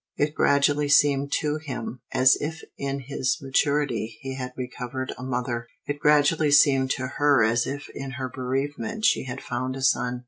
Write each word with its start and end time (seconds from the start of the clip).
It 0.17 0.33
gradually 0.33 0.89
seemed 0.89 1.31
to 1.41 1.57
him 1.59 1.99
as 2.11 2.35
if 2.37 2.63
in 2.75 3.01
his 3.01 3.37
maturity 3.39 4.17
he 4.21 4.33
had 4.33 4.51
recovered 4.57 5.13
a 5.15 5.21
mother; 5.21 5.67
it 5.85 5.99
gradually 5.99 6.49
seemed 6.49 6.89
to 6.97 7.05
her 7.17 7.43
as 7.43 7.67
if 7.67 7.87
in 7.93 8.13
her 8.13 8.27
bereavement 8.27 9.05
she 9.05 9.25
had 9.25 9.41
found 9.41 9.75
a 9.75 9.83
son. 9.83 10.19